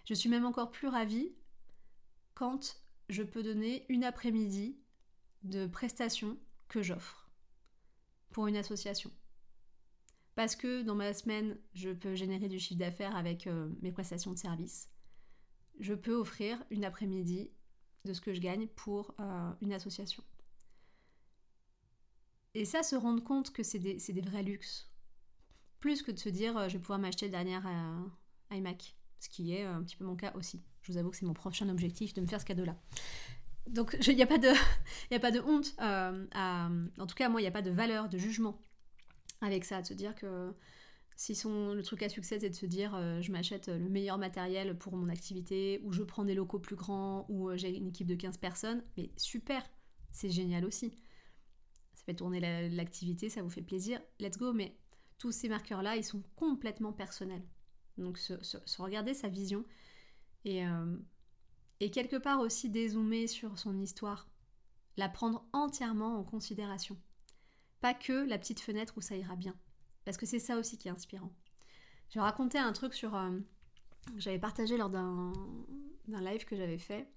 [0.05, 1.31] Je suis même encore plus ravie
[2.33, 4.77] quand je peux donner une après-midi
[5.43, 7.29] de prestations que j'offre
[8.31, 9.11] pour une association.
[10.35, 14.31] Parce que dans ma semaine, je peux générer du chiffre d'affaires avec euh, mes prestations
[14.31, 14.89] de service.
[15.79, 17.51] Je peux offrir une après-midi
[18.05, 20.23] de ce que je gagne pour euh, une association.
[22.53, 24.88] Et ça, se rendre compte que c'est des, vrais luxes.
[25.79, 27.59] Plus que de se dire, euh, je vais pouvoir m'acheter le dernier
[28.51, 28.95] iMac.
[29.19, 30.63] Ce qui est un petit peu mon cas aussi.
[30.81, 32.77] Je vous avoue que c'est mon prochain objectif de me faire ce cadeau-là.
[33.67, 35.75] Donc il n'y a, pas de, honte.
[35.79, 38.61] en tout cas, moi, il n'y a pas de valeur, de jugement
[39.41, 40.53] avec ça, de se dire que
[41.15, 44.17] si son, le truc à succès c'est de se dire euh, je m'achète le meilleur
[44.17, 47.87] matériel pour mon activité, ou je prends des locaux plus grands, ou euh, j'ai une
[47.87, 49.69] équipe de 15 personnes, mais super,
[50.11, 50.91] c'est génial aussi.
[51.93, 52.39] Ça fait tourner
[52.69, 54.77] l'activité, ça vous fait plaisir, let's go, mais
[55.19, 57.45] tous ces marqueurs-là, ils sont complètement personnels.
[57.97, 58.33] Donc se,
[58.81, 59.63] regarder sa vision
[60.45, 60.97] et, euh,
[61.79, 64.27] et quelque part aussi dézoomer sur son histoire,
[64.97, 66.97] la prendre entièrement en considération.
[67.81, 69.55] Pas que la petite fenêtre où ça ira bien.
[70.05, 71.31] Parce que c'est ça aussi qui est inspirant.
[72.09, 73.15] Je racontais un truc sur.
[73.15, 73.37] Euh,
[74.17, 75.33] j'avais partagé lors d'un
[76.07, 77.07] live que j'avais fait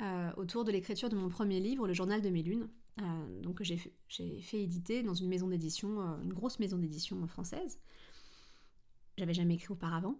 [0.00, 2.68] euh, autour de l'écriture de mon premier livre, Le Journal de mes lunes.
[3.00, 7.78] Euh, donc j'ai fait, éditer dans une maison d'édition, une grosse maison d'édition française.
[9.16, 10.18] J'avais jamais écrit auparavant.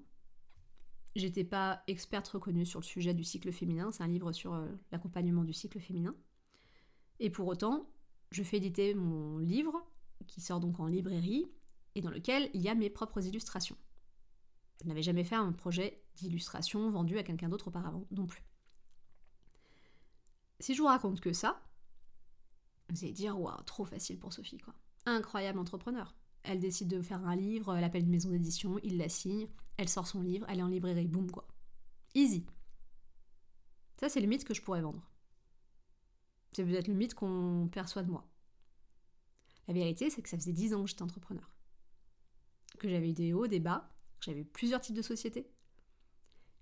[1.16, 4.60] J'étais pas experte reconnue sur le sujet du cycle féminin, c'est un livre sur
[4.90, 6.16] l'accompagnement du cycle féminin.
[7.20, 7.88] Et pour autant,
[8.32, 9.86] je fais éditer mon livre,
[10.26, 11.46] qui sort donc en librairie,
[11.94, 13.76] et dans lequel il y a mes propres illustrations.
[14.82, 18.42] Je n'avais jamais fait un projet d'illustration vendu à quelqu'un d'autre auparavant non plus.
[20.60, 21.62] Si je vous raconte que ça,
[22.90, 24.74] vous allez dire waouh, trop facile pour Sophie quoi.
[25.06, 26.14] Incroyable entrepreneur.
[26.42, 29.88] Elle décide de faire un livre, elle appelle une maison d'édition, il la signe, elle
[29.88, 31.46] sort son livre, elle est en librairie, boum quoi.
[32.14, 32.44] Easy.
[33.98, 35.02] Ça c'est le mythe que je pourrais vendre.
[36.52, 38.30] C'est peut-être le mythe qu'on perçoit de moi.
[39.66, 41.50] La vérité, c'est que ça faisait 10 ans que j'étais entrepreneur.
[42.78, 45.50] Que j'avais eu des hauts, des bas, que j'avais eu plusieurs types de sociétés,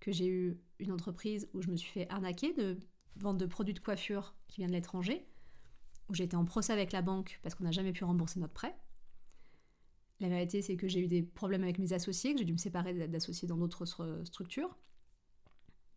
[0.00, 2.78] que j'ai eu une entreprise où je me suis fait arnaquer de
[3.16, 5.26] vente de produits de coiffure qui viennent de l'étranger,
[6.08, 8.76] où été en procès avec la banque parce qu'on n'a jamais pu rembourser notre prêt.
[10.20, 12.58] La vérité, c'est que j'ai eu des problèmes avec mes associés, que j'ai dû me
[12.58, 13.86] séparer d'associés dans d'autres
[14.24, 14.76] structures.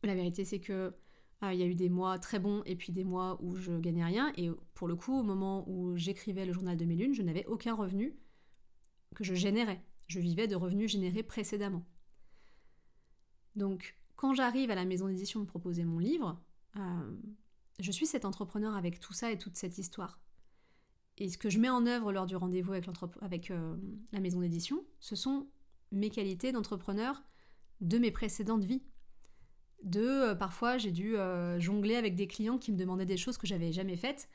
[0.03, 0.95] La vérité, c'est que
[1.41, 3.77] ah, il y a eu des mois très bons et puis des mois où je
[3.77, 4.31] gagnais rien.
[4.37, 7.45] Et pour le coup, au moment où j'écrivais le journal de mes lunes, je n'avais
[7.45, 8.17] aucun revenu
[9.15, 9.83] que je générais.
[10.07, 11.85] Je vivais de revenus générés précédemment.
[13.55, 16.41] Donc, quand j'arrive à la maison d'édition me proposer mon livre,
[16.77, 17.17] euh,
[17.79, 20.19] je suis cet entrepreneur avec tout ça et toute cette histoire.
[21.17, 23.75] Et ce que je mets en œuvre lors du rendez-vous avec, euh,
[24.11, 25.47] la maison d'édition, ce sont
[25.91, 27.23] mes qualités d'entrepreneur
[27.81, 28.83] de mes précédentes vies.
[29.83, 33.37] De euh, parfois j'ai dû euh, jongler avec des clients qui me demandaient des choses
[33.37, 34.27] que j'avais jamais faites.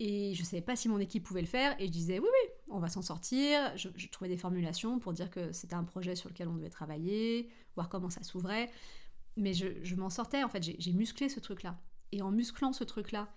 [0.00, 1.80] Et je savais pas si mon équipe pouvait le faire.
[1.80, 3.74] Et je disais oui oui on va s'en sortir.
[3.76, 7.48] Je, trouvais des formulations pour dire que c'était un projet sur lequel on devait travailler
[7.76, 8.70] voir comment ça s'ouvrait.
[9.36, 10.62] Mais je, m'en sortais en fait.
[10.78, 11.78] J'ai musclé ce truc là
[12.14, 13.34] et en musclant ce truc là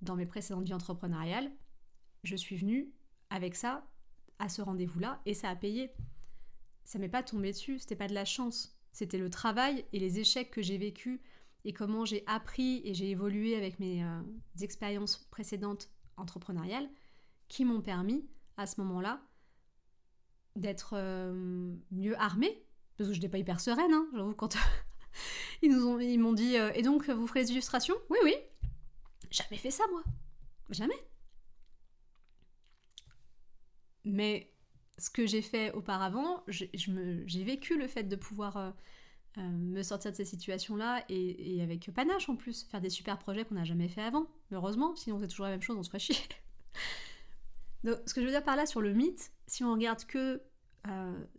[0.00, 1.50] dans mes précédentes vies entrepreneuriales
[2.22, 2.92] je suis venue
[3.28, 3.86] avec ça
[4.38, 5.92] à ce rendez-vous là et ça a payé.
[6.84, 8.76] Ça m'est pas tombé dessus c'était pas de la chance.
[8.92, 11.20] C'était le travail et les échecs que j'ai vécus
[11.64, 14.20] et comment j'ai appris et j'ai évolué avec mes euh,
[14.60, 16.88] expériences précédentes entrepreneuriales
[17.48, 19.20] qui m'ont permis à ce moment-là
[20.56, 22.64] d'être euh, mieux armée.
[22.96, 24.56] Parce que je n'étais pas hyper sereine hein, j'avoue quand
[25.62, 27.96] ils m'ont dit euh, et donc vous ferez des illustrations?
[28.08, 28.34] Oui oui
[29.30, 30.02] jamais fait ça moi
[30.70, 30.94] jamais
[34.04, 34.50] mais
[34.98, 40.16] ce que j'ai fait auparavant, j'ai vécu le fait de pouvoir euh, me sortir de
[40.16, 44.02] ces situations-là et, avec panache en plus, faire des super projets qu'on n'a jamais fait
[44.02, 44.26] avant.
[44.52, 46.16] Heureusement, sinon c'est toujours la même chose, on se ferait chier.
[47.84, 50.42] Donc, ce que je veux dire par là sur le mythe, si on regarde que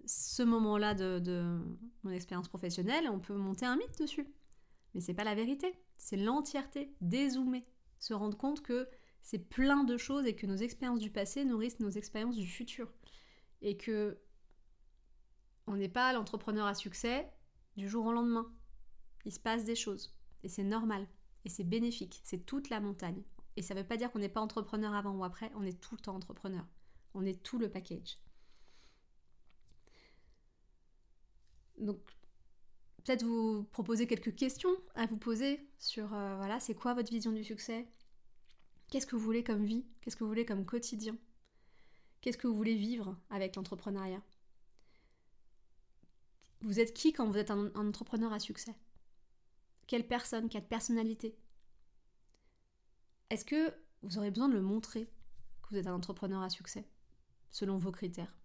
[0.06, 1.60] ce moment-là de,
[2.04, 4.28] mon expérience professionnelle, on peut monter un mythe dessus.
[4.94, 7.66] Mais c'est pas la vérité, c'est l'entièreté, dézoomer,
[8.00, 8.88] se rendre compte que
[9.22, 12.92] c'est plein de choses et que nos expériences du passé nourrissent nos expériences du futur.
[13.62, 14.20] Et que
[15.68, 17.32] on n'est pas l'entrepreneur à succès
[17.78, 18.52] du jour au lendemain.
[19.26, 21.08] Il se passe des choses et c'est normal
[21.46, 23.24] et c'est bénéfique, c'est toute la montagne.
[23.56, 25.80] Et ça ne veut pas dire qu'on n'est pas entrepreneur avant ou après, on est
[25.80, 26.66] tout le temps entrepreneur.
[27.14, 28.18] On est tout le package.
[31.82, 32.00] Donc,
[33.04, 37.32] peut-être vous proposer quelques questions à vous poser sur, euh, voilà, c'est quoi votre vision
[37.32, 37.88] du succès?
[38.90, 39.86] Qu'est-ce que vous voulez comme vie?
[40.02, 41.18] Qu'est-ce que vous voulez comme quotidien?
[42.22, 44.22] Qu'est-ce que vous voulez vivre avec l'entrepreneuriat?
[46.62, 48.76] Vous êtes qui quand vous êtes un, un entrepreneur à succès?
[49.88, 51.36] Quelle personne Quelle personnalité?
[53.32, 53.74] Est-ce que
[54.04, 55.06] vous aurez besoin de le montrer
[55.64, 56.88] que vous êtes un entrepreneur à succès,
[57.50, 58.38] selon vos critères?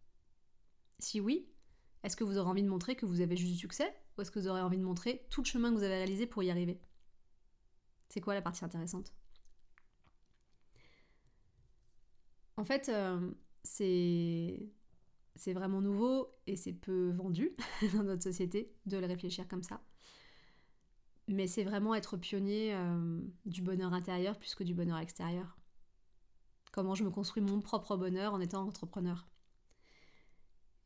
[0.99, 1.47] Si oui,
[2.07, 4.31] est-ce que vous aurez envie de montrer que vous avez juste du succès ou est-ce
[4.31, 6.51] que vous aurez envie de montrer tout le chemin que vous avez réalisé pour y
[6.53, 6.81] arriver?
[8.09, 9.13] C'est quoi la partie intéressante?
[12.57, 13.33] En fait, euh,
[13.65, 17.51] c'est vraiment nouveau et c'est peu vendu
[17.95, 19.81] dans notre société de le réfléchir comme ça.
[21.27, 25.57] Mais c'est vraiment être pionnier euh, du bonheur intérieur plus que du bonheur extérieur.
[26.71, 29.27] Comment je me construis mon propre bonheur en étant entrepreneur.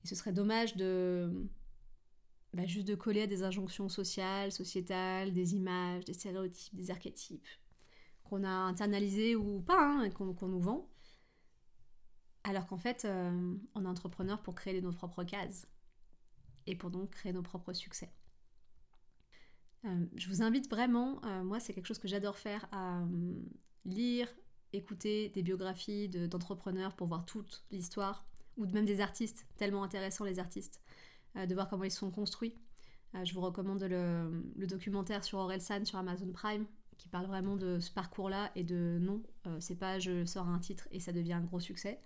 [0.04, 1.30] Et ce serait dommage de
[2.52, 7.46] bah, juste de coller à des injonctions sociales, sociétales, des images, des stéréotypes, des archétypes
[8.24, 10.88] qu'on a internalisés ou pas, hein, qu'on nous vend.
[12.44, 15.66] Alors qu'en fait, euh, on est entrepreneur pour créer nos propres cases
[16.66, 18.12] et pour donc créer nos propres succès.
[19.84, 23.02] Euh, je vous invite vraiment, euh, moi c'est quelque chose que j'adore faire, à
[23.84, 24.28] lire,
[24.72, 28.24] écouter des biographies d'entrepreneurs pour voir toute l'histoire
[28.56, 30.80] ou même des artistes, tellement intéressants les artistes,
[31.36, 32.54] euh, de voir comment ils sont construits.
[33.14, 36.66] Euh, je vous recommande le, documentaire sur Orelsan sur Amazon Prime,
[36.98, 40.58] qui parle vraiment de ce parcours-là et de non, euh, c'est pas je sors un
[40.58, 42.00] titre et ça devient un gros succès.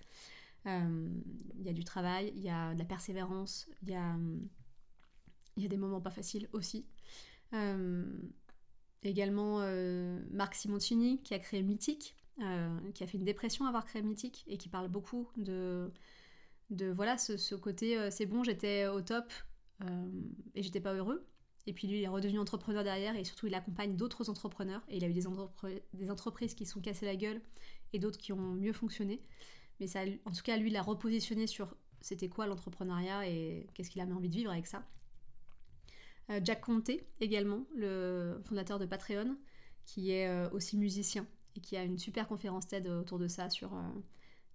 [0.67, 4.17] Il y a du travail, il y a de la persévérance, il y a,
[5.59, 6.87] y a des moments pas faciles aussi.
[9.03, 9.59] également
[10.31, 12.17] Marc Simoncini qui a créé Mythique,
[12.95, 15.93] qui a fait une dépression à avoir créé Mythique et qui parle beaucoup de
[16.75, 19.33] de voilà ce, côté euh, c'est bon j'étais au top
[19.83, 20.07] euh,
[20.55, 21.27] et j'étais pas heureux.
[21.67, 24.83] Et puis lui il est redevenu entrepreneur derrière et surtout il accompagne d'autres entrepreneurs.
[24.89, 27.41] Et il a eu des, entreprises qui sont cassées la gueule
[27.93, 29.23] et d'autres qui ont mieux fonctionné.
[29.81, 33.91] Mais ça en tout cas lui il a repositionné sur c'était quoi l'entrepreneuriat et qu'est-ce
[33.91, 34.87] qu'il a envie de vivre avec ça.
[36.31, 39.37] Euh, Jack Conté également le fondateur de Patreon
[39.87, 43.75] qui est aussi musicien et qui a une super conférence TED autour de ça sur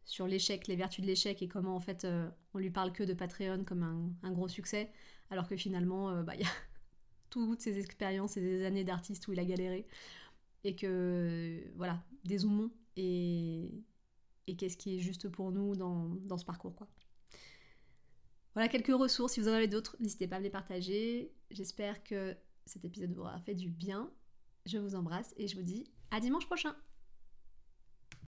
[0.10, 3.04] sur l'échec, les vertus de l'échec et comment en fait euh, on lui parle que
[3.04, 4.92] de Patreon comme un, gros succès,
[5.30, 6.50] alors que finalement euh, bah, il y a
[7.30, 9.86] toutes ces expériences et des années d'artiste où il a galéré
[10.64, 13.84] et que voilà, dézoomons et,
[14.48, 16.88] et qu'est-ce qui est juste pour nous dans, dans ce parcours quoi.
[18.56, 21.32] Voilà quelques ressources, si vous en avez d'autres, n'hésitez pas à me les partager.
[21.52, 22.36] J'espère que
[22.66, 24.12] cet épisode vous aura fait du bien.
[24.66, 26.76] Je vous embrasse et je vous dis à dimanche prochain